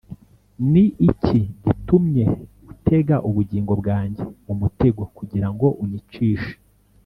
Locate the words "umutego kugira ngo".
4.51-5.67